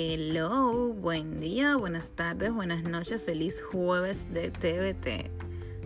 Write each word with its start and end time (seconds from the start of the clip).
Hello, 0.00 0.92
buen 0.92 1.40
día, 1.40 1.74
buenas 1.74 2.12
tardes, 2.12 2.52
buenas 2.52 2.84
noches, 2.84 3.20
feliz 3.20 3.60
jueves 3.60 4.32
de 4.32 4.52
TVT. 4.52 5.28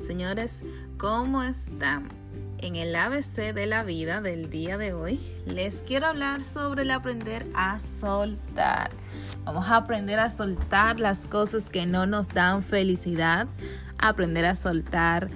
Señores, 0.07 0.65
¿cómo 0.99 1.43
están? 1.43 2.11
En 2.59 2.77
el 2.77 2.95
ABC 2.95 3.55
de 3.55 3.65
la 3.65 3.85
vida 3.85 4.21
del 4.21 4.51
día 4.51 4.77
de 4.77 4.93
hoy 4.93 5.19
les 5.47 5.81
quiero 5.81 6.09
hablar 6.09 6.45
sobre 6.45 6.83
el 6.83 6.91
aprender 6.91 7.47
a 7.55 7.81
soltar. 7.81 8.91
Vamos 9.47 9.71
a 9.71 9.77
aprender 9.77 10.19
a 10.19 10.29
soltar 10.29 11.01
las 11.01 11.27
cosas 11.27 11.71
que 11.71 11.87
no 11.87 12.05
nos 12.05 12.29
dan 12.29 12.63
felicidad, 12.63 13.47
aprender 13.97 14.45
a 14.45 14.57
soltar 14.57 15.31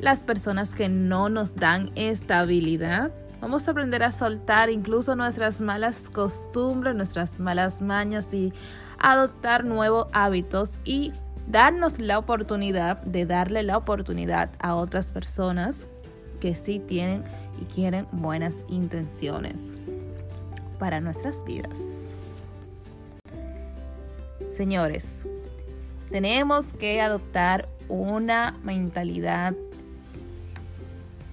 las 0.00 0.22
personas 0.22 0.74
que 0.74 0.90
no 0.90 1.30
nos 1.30 1.54
dan 1.54 1.92
estabilidad 1.94 3.10
Vamos 3.40 3.68
a 3.68 3.70
aprender 3.70 4.02
a 4.02 4.10
soltar 4.10 4.68
incluso 4.68 5.14
nuestras 5.14 5.60
malas 5.60 6.10
costumbres, 6.10 6.96
nuestras 6.96 7.38
malas 7.38 7.80
mañas 7.80 8.34
y 8.34 8.52
adoptar 8.98 9.64
nuevos 9.64 10.08
hábitos 10.12 10.78
y 10.84 11.12
darnos 11.46 12.00
la 12.00 12.18
oportunidad 12.18 13.00
de 13.02 13.26
darle 13.26 13.62
la 13.62 13.76
oportunidad 13.76 14.50
a 14.58 14.74
otras 14.74 15.10
personas 15.10 15.86
que 16.40 16.56
sí 16.56 16.80
tienen 16.80 17.22
y 17.60 17.64
quieren 17.66 18.08
buenas 18.10 18.64
intenciones 18.68 19.78
para 20.80 21.00
nuestras 21.00 21.44
vidas. 21.44 22.12
Señores, 24.52 25.26
tenemos 26.10 26.72
que 26.72 27.00
adoptar 27.00 27.68
una 27.88 28.58
mentalidad 28.64 29.54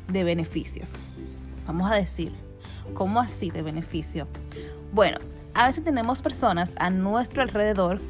de 0.07 0.23
beneficios. 0.23 0.93
Vamos 1.67 1.91
a 1.91 1.95
decir, 1.95 2.31
¿cómo 2.93 3.19
así 3.19 3.49
de 3.49 3.61
beneficio? 3.61 4.27
Bueno, 4.91 5.17
a 5.53 5.67
veces 5.67 5.83
tenemos 5.83 6.21
personas 6.21 6.75
a 6.79 6.89
nuestro 6.89 7.41
alrededor 7.41 8.01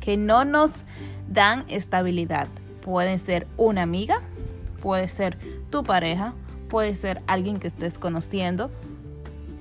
que 0.00 0.16
no 0.16 0.44
nos 0.44 0.84
dan 1.28 1.64
estabilidad. 1.68 2.46
Pueden 2.82 3.18
ser 3.18 3.46
una 3.56 3.82
amiga, 3.82 4.20
puede 4.82 5.08
ser 5.08 5.38
tu 5.70 5.82
pareja, 5.82 6.34
puede 6.68 6.94
ser 6.94 7.22
alguien 7.26 7.58
que 7.58 7.68
estés 7.68 7.98
conociendo. 7.98 8.70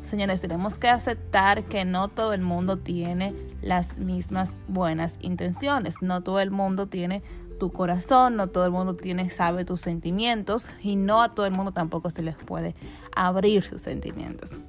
Señores, 0.04 0.42
tenemos 0.42 0.78
que 0.78 0.90
aceptar 0.90 1.64
que 1.64 1.86
no 1.86 2.10
todo 2.10 2.34
el 2.34 2.42
mundo 2.42 2.78
tiene 2.78 3.34
las 3.62 3.98
mismas 4.00 4.50
buenas 4.68 5.16
intenciones, 5.22 6.02
no 6.02 6.22
todo 6.22 6.42
el 6.42 6.52
mundo 6.52 6.88
tiene 6.88 7.24
tu 7.64 7.72
corazón, 7.72 8.36
no 8.36 8.48
todo 8.48 8.66
el 8.66 8.72
mundo 8.72 8.94
tiene, 8.94 9.30
sabe 9.30 9.64
tus 9.64 9.80
sentimientos 9.80 10.70
y 10.82 10.98
no 10.98 11.22
a 11.22 11.34
todo 11.34 11.46
el 11.46 11.54
mundo 11.54 11.72
tampoco 11.72 12.10
se 12.10 12.22
les 12.22 12.36
puede 12.36 12.76
abrir 13.16 13.64
sus 13.64 13.82
sentimientos. 13.82 14.60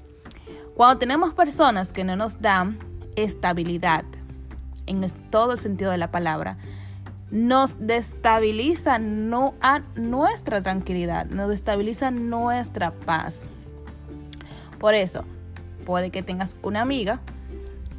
Cuando 0.76 1.00
tenemos 1.00 1.34
personas 1.34 1.92
que 1.92 2.04
no 2.04 2.14
nos 2.14 2.40
dan 2.40 2.78
estabilidad, 3.16 4.04
en 4.86 5.10
todo 5.30 5.50
el 5.50 5.58
sentido 5.58 5.90
de 5.90 5.98
la 5.98 6.12
palabra, 6.12 6.56
nos 7.32 7.74
destabilizan 7.84 9.28
no 9.28 9.54
a 9.60 9.80
nuestra 9.96 10.62
tranquilidad, 10.62 11.26
nos 11.26 11.48
destabilizan 11.48 12.30
nuestra 12.30 12.92
paz. 12.92 13.48
Por 14.78 14.94
eso, 14.94 15.24
puede 15.84 16.10
que 16.10 16.22
tengas 16.22 16.56
una 16.62 16.82
amiga 16.82 17.18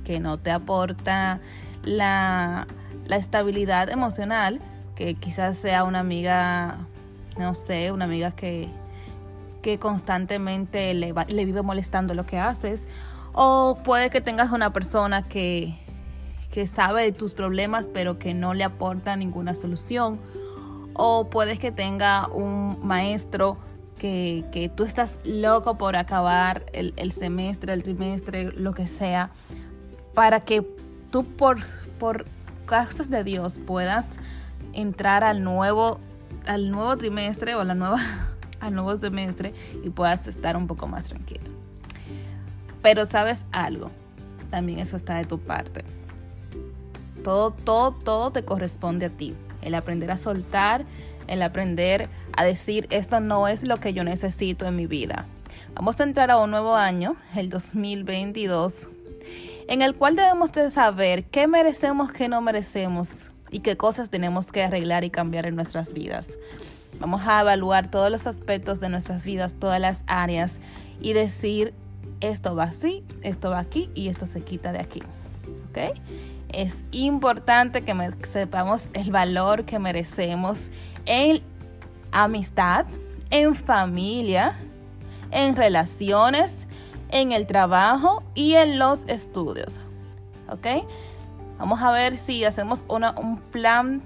que 0.05 0.21
no 0.21 0.37
te 0.37 0.51
aporta 0.51 1.41
la, 1.83 2.65
la 3.07 3.17
estabilidad 3.17 3.89
emocional, 3.89 4.61
que 4.95 5.15
quizás 5.15 5.57
sea 5.57 5.83
una 5.83 5.99
amiga, 5.99 6.77
no 7.37 7.53
sé, 7.53 7.91
una 7.91 8.05
amiga 8.05 8.31
que, 8.31 8.69
que 9.61 9.77
constantemente 9.77 10.93
le, 10.93 11.13
le 11.27 11.45
vive 11.45 11.61
molestando 11.61 12.13
lo 12.13 12.25
que 12.25 12.39
haces. 12.39 12.87
O 13.33 13.77
puede 13.83 14.09
que 14.09 14.21
tengas 14.21 14.51
una 14.51 14.71
persona 14.71 15.27
que, 15.27 15.75
que 16.51 16.67
sabe 16.67 17.03
de 17.03 17.11
tus 17.11 17.33
problemas 17.33 17.89
pero 17.93 18.17
que 18.17 18.33
no 18.33 18.53
le 18.53 18.63
aporta 18.63 19.15
ninguna 19.17 19.53
solución. 19.53 20.19
O 20.93 21.29
puedes 21.29 21.59
que 21.59 21.73
tenga 21.73 22.27
un 22.29 22.79
maestro 22.81 23.57
que, 23.97 24.45
que 24.53 24.69
tú 24.69 24.83
estás 24.83 25.19
loco 25.25 25.77
por 25.77 25.97
acabar 25.97 26.65
el, 26.71 26.93
el, 26.95 27.11
semestre, 27.11 27.73
el 27.73 27.83
trimestre, 27.83 28.51
lo 28.53 28.73
que 28.73 28.87
sea, 28.87 29.31
para 30.13 30.39
que 30.39 30.65
tú 31.11 31.25
por, 31.25 31.57
por 31.99 32.25
causas 32.65 33.09
de 33.09 33.23
Dios 33.25 33.59
puedas 33.65 34.17
entrar 34.75 35.23
al 35.23 35.43
nuevo, 35.43 35.99
al 36.45 36.69
nuevo 36.69 36.95
trimestre 36.97 37.55
o 37.55 37.63
la 37.63 37.73
nueva, 37.73 37.99
al 38.59 38.73
nuevo 38.73 38.95
semestre 38.97 39.53
y 39.83 39.89
puedas 39.89 40.27
estar 40.27 40.55
un 40.55 40.67
poco 40.67 40.87
más 40.87 41.05
tranquilo. 41.05 41.49
Pero 42.81 43.05
sabes 43.05 43.45
algo, 43.51 43.89
también 44.51 44.79
eso 44.79 44.95
está 44.95 45.15
de 45.15 45.25
tu 45.25 45.39
parte. 45.39 45.83
Todo, 47.23 47.51
todo, 47.51 47.91
todo 47.91 48.31
te 48.31 48.45
corresponde 48.45 49.07
a 49.07 49.09
ti. 49.09 49.33
El 49.63 49.73
aprender 49.73 50.11
a 50.11 50.19
soltar, 50.19 50.85
el 51.27 51.41
aprender 51.41 52.07
a 52.37 52.43
decir, 52.43 52.85
esto 52.91 53.19
no 53.19 53.47
es 53.47 53.67
lo 53.67 53.79
que 53.79 53.93
yo 53.93 54.03
necesito 54.03 54.67
en 54.67 54.75
mi 54.75 54.85
vida. 54.85 55.25
Vamos 55.73 55.99
a 55.99 56.03
entrar 56.03 56.29
a 56.29 56.37
un 56.37 56.51
nuevo 56.51 56.75
año, 56.75 57.15
el 57.35 57.49
2022, 57.49 58.89
en 59.67 59.81
el 59.81 59.95
cual 59.95 60.15
debemos 60.15 60.51
de 60.53 60.69
saber 60.69 61.25
qué 61.25 61.47
merecemos, 61.47 62.11
qué 62.11 62.29
no 62.29 62.41
merecemos, 62.41 63.31
y 63.55 63.61
qué 63.61 63.77
cosas 63.77 64.09
tenemos 64.09 64.51
que 64.51 64.63
arreglar 64.63 65.05
y 65.05 65.09
cambiar 65.09 65.45
en 65.45 65.55
nuestras 65.55 65.93
vidas. 65.93 66.37
Vamos 66.99 67.21
a 67.25 67.39
evaluar 67.39 67.89
todos 67.89 68.11
los 68.11 68.27
aspectos 68.27 68.81
de 68.81 68.89
nuestras 68.89 69.23
vidas, 69.23 69.53
todas 69.53 69.79
las 69.79 70.03
áreas 70.07 70.59
y 70.99 71.13
decir, 71.13 71.73
esto 72.19 72.53
va 72.53 72.65
así, 72.65 73.05
esto 73.21 73.51
va 73.51 73.59
aquí 73.59 73.89
y 73.95 74.09
esto 74.09 74.25
se 74.25 74.41
quita 74.41 74.73
de 74.73 74.79
aquí. 74.79 75.01
¿Ok? 75.69 75.97
Es 76.49 76.83
importante 76.91 77.83
que 77.83 77.95
sepamos 78.29 78.89
el 78.91 79.09
valor 79.11 79.63
que 79.63 79.79
merecemos 79.79 80.69
en 81.05 81.41
amistad, 82.11 82.85
en 83.29 83.55
familia, 83.55 84.53
en 85.31 85.55
relaciones, 85.55 86.67
en 87.07 87.31
el 87.31 87.47
trabajo 87.47 88.21
y 88.33 88.55
en 88.55 88.79
los 88.79 89.05
estudios. 89.05 89.79
¿Ok? 90.49 90.67
Vamos 91.57 91.81
a 91.81 91.91
ver 91.91 92.17
si 92.17 92.43
hacemos 92.43 92.85
un 92.87 93.39
plan 93.51 94.01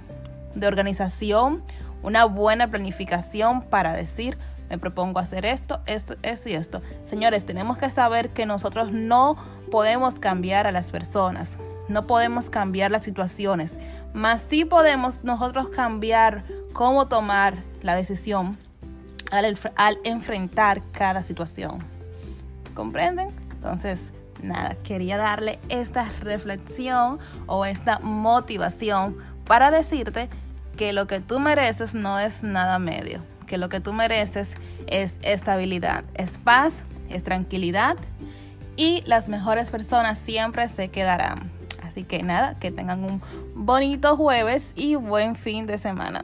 de 0.56 0.68
organización, 0.68 1.64
una 2.04 2.26
buena 2.26 2.70
planificación 2.70 3.64
para 3.64 3.94
decir, 3.94 4.38
me 4.70 4.78
propongo 4.78 5.20
hacer 5.20 5.46
esto, 5.46 5.82
esto, 5.88 6.16
esto 6.22 6.50
y 6.50 6.54
esto. 6.54 6.82
Señores, 7.04 7.46
tenemos 7.46 7.78
que 7.78 7.90
saber 7.90 8.30
que 8.30 8.46
nosotros 8.46 8.92
no 8.92 9.36
podemos 9.72 10.16
cambiar 10.16 10.68
a 10.68 10.72
las 10.72 10.92
personas, 10.92 11.58
no 11.88 12.06
podemos 12.06 12.52
cambiar 12.52 12.92
las 12.92 13.04
situaciones, 13.04 13.78
mas 14.14 14.42
sí 14.42 14.66
podemos 14.66 15.24
nosotros 15.24 15.70
cambiar 15.70 16.44
cómo 16.72 17.08
tomar 17.08 17.64
la 17.82 17.96
decisión 17.96 18.58
al, 19.32 19.58
al 19.76 19.98
enfrentar 20.04 20.84
cada 20.92 21.24
situación. 21.24 21.80
¿Comprenden? 22.76 23.32
Entonces, 23.52 24.14
nada, 24.44 24.76
quería 24.84 25.18
darle 25.18 25.60
esta 25.70 26.06
reflexión 26.22 27.20
o 27.48 27.66
esta 27.66 28.00
motivación 28.00 29.18
para 29.46 29.72
decirte 29.72 30.30
que 30.78 30.94
lo 30.94 31.08
que 31.08 31.20
tú 31.20 31.40
mereces 31.40 31.94
no 31.94 32.20
es 32.20 32.44
nada 32.44 32.80
medio, 32.80 33.22
que 33.48 33.58
lo 33.58 33.70
que 33.70 33.80
tú 33.80 33.94
mereces 33.94 34.56
es 34.88 35.16
estabilidad, 35.22 36.04
es 36.14 36.38
paz, 36.38 36.84
es 37.10 37.24
tranquilidad 37.24 37.98
y 38.76 39.04
las 39.06 39.28
mejores 39.28 39.72
personas 39.72 40.20
siempre 40.20 40.68
se 40.68 40.90
quedarán. 40.90 41.52
Así 41.84 42.04
que 42.04 42.24
nada, 42.24 42.56
que 42.60 42.72
tengan 42.72 43.04
un 43.04 43.22
bonito 43.56 44.16
jueves 44.16 44.74
y 44.76 44.96
buen 44.96 45.36
fin 45.36 45.66
de 45.66 45.78
semana. 45.78 46.22